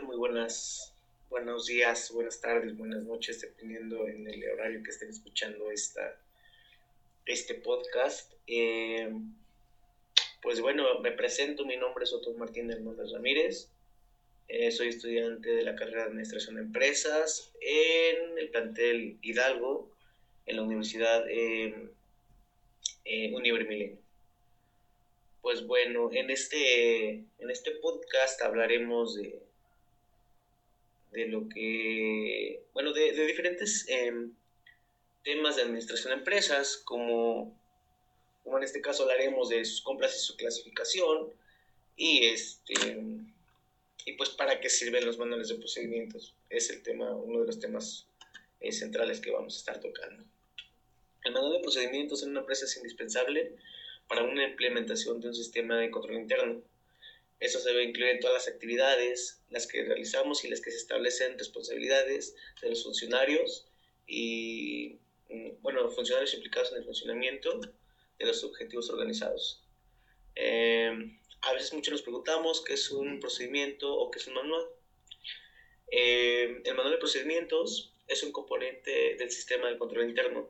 [0.00, 0.94] Muy buenas,
[1.28, 6.18] buenos días, buenas tardes, buenas noches, dependiendo en el horario que estén escuchando esta,
[7.26, 8.32] este podcast.
[8.46, 9.12] Eh,
[10.40, 13.68] pues bueno, me presento, mi nombre es Otto Martín Hernández Ramírez.
[14.48, 19.90] Eh, soy estudiante de la carrera de Administración de Empresas en el plantel Hidalgo,
[20.46, 21.74] en la Universidad eh.
[25.42, 29.42] Pues bueno, en este, en este podcast hablaremos de,
[31.12, 34.32] de lo que, bueno, de, diferentes em,
[35.22, 37.58] temas de administración de empresas, como,
[38.42, 41.32] como en este caso hablaremos de sus compras y su clasificación,
[41.96, 42.74] y este
[44.04, 46.34] y pues para qué sirven los manuales de procedimientos.
[46.50, 48.06] Es el tema, uno de los temas
[48.60, 50.24] eh, centrales que vamos a estar tocando.
[51.24, 53.54] El manual de procedimientos en una empresa es indispensable
[54.08, 56.62] para una implementación de un sistema de control interno.
[57.42, 60.76] Eso se debe incluir en todas las actividades, las que realizamos y las que se
[60.76, 63.66] establecen responsabilidades de los funcionarios
[64.06, 67.60] y, mm, bueno, funcionarios implicados en el funcionamiento
[68.18, 69.60] de los objetivos organizados.
[70.36, 70.92] Eh,
[71.40, 74.64] a veces muchos nos preguntamos qué es un procedimiento o qué es un manual.
[75.90, 80.48] Eh, el manual de procedimientos es un componente del sistema de control interno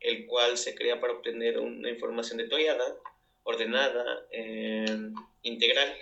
[0.00, 2.96] el cual se crea para obtener una información detallada,
[3.42, 5.94] ordenada, em, integral,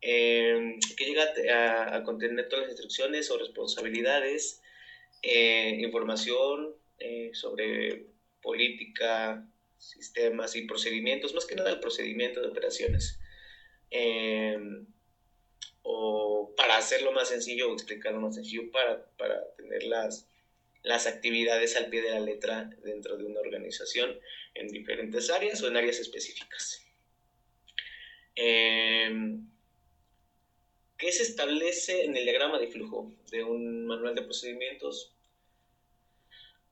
[0.00, 4.62] em, que llega a, contener todas las instrucciones o responsabilidades,
[5.22, 8.06] eh, información eh, sobre
[8.42, 9.46] política,
[9.78, 13.18] sistemas y procedimientos, más que nada el procedimiento de operaciones.
[13.90, 14.86] Em,
[15.82, 20.28] o para hacerlo más sencillo o explicarlo más sencillo, para, para tener las,
[20.82, 24.18] las actividades al pie de la letra dentro de una organización
[24.54, 26.84] en diferentes áreas o en áreas específicas.
[28.34, 29.50] Em,
[31.00, 35.10] ¿Qué se establece en el diagrama de flujo de un manual de procedimientos?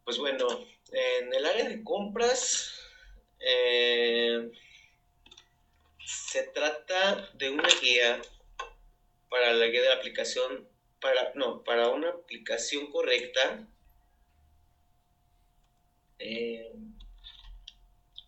[0.04, 0.46] Pues bueno,
[0.92, 2.70] en el área de compras
[3.38, 4.52] em,
[6.04, 8.20] se trata de una guía
[9.30, 10.68] para la guía de la aplicación,
[11.00, 13.66] para, no, para una aplicación correcta
[16.18, 16.70] eh,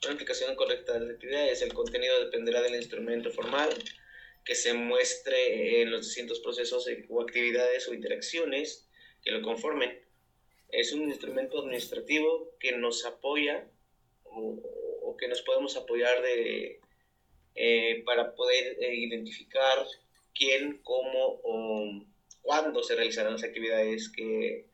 [0.03, 3.69] una aplicación correcta de la actividad es el contenido dependerá del instrumento formal
[4.45, 8.89] que se muestre en los distintos procesos o actividades o interacciones
[9.23, 10.01] que lo conformen.
[10.71, 13.69] Es un instrumento administrativo que nos apoya
[14.25, 16.81] o, que nos podemos apoyar de,
[17.55, 19.85] eh, para poder eh, identificar
[20.35, 22.07] quién, cómo o
[22.41, 24.71] cuándo se realizarán las actividades que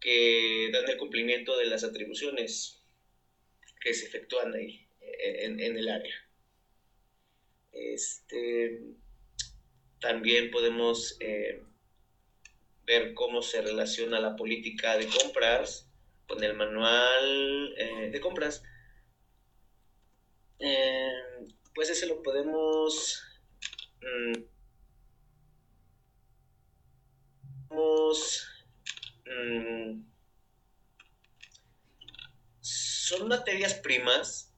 [0.00, 2.80] que dan el cumplimiento de las atribuciones
[3.80, 6.14] que se efectúan ahí en, el área.
[7.78, 8.80] Este,
[10.00, 11.62] también podemos eh,
[12.84, 15.88] ver cómo se relaciona la política de compras
[16.26, 18.62] con el manual eh, de compras.
[20.58, 23.22] Eh, pues ese lo podemos,
[24.02, 24.42] mm,
[29.26, 30.02] Mm,
[32.60, 34.52] son materias primas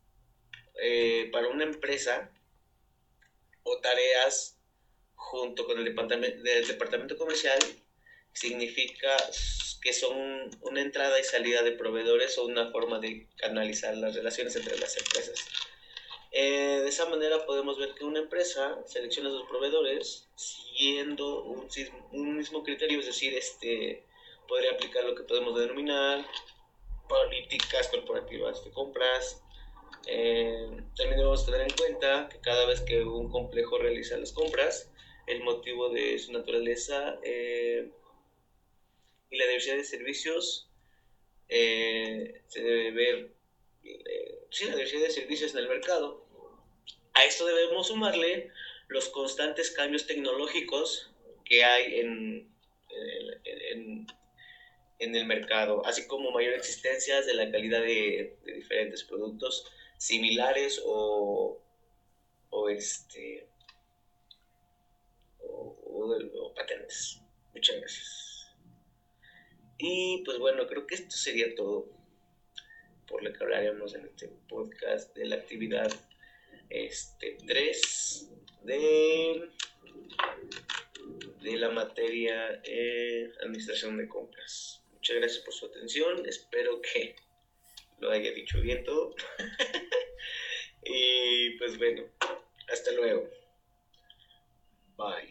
[1.33, 2.31] para una empresa
[3.63, 4.59] o tareas
[5.15, 7.59] junto con el departamento, del departamento comercial
[8.33, 9.17] significa
[9.83, 14.55] que son una entrada y salida de proveedores o una forma de canalizar las relaciones
[14.57, 15.45] entre las empresas.
[16.33, 21.69] Eh, de esa manera podemos ver que una empresa selecciona a sus proveedores siguiendo un,
[22.13, 24.05] un mismo criterio, es decir, este,
[24.47, 26.25] podría aplicar lo que podemos denominar
[27.09, 29.43] políticas corporativas de compras.
[30.07, 34.91] Eh, también debemos tener en cuenta que cada vez que un complejo realiza las compras,
[35.27, 37.91] el motivo de su naturaleza eh,
[39.31, 40.69] y la diversidad de servicios
[41.49, 43.35] eh, se debe ver,
[44.51, 46.27] sí, la diversidad de servicios en el mercado.
[47.15, 48.51] A esto debemos sumarle
[48.89, 51.11] los constantes cambios tecnológicos
[51.45, 52.51] que hay en,
[55.01, 59.67] en el mercado, así como mayor existencia de la calidad de, diferentes productos
[60.01, 61.61] similares o,
[62.49, 63.47] o este
[65.43, 67.21] o, patentes.
[67.53, 68.57] Muchas gracias.
[69.77, 71.87] Y pues bueno, creo que esto sería todo
[73.07, 75.93] por lo que hablaremos en este podcast de la actividad
[76.71, 78.31] este 3
[78.63, 79.51] de
[81.43, 84.83] de la materia eh, administración de compras.
[84.93, 86.25] Muchas gracias por su atención.
[86.27, 87.17] Espero que
[88.01, 89.15] lo haya dicho bien todo.
[91.61, 92.03] pues bueno,
[92.73, 93.29] hasta luego.
[94.97, 95.30] Bye.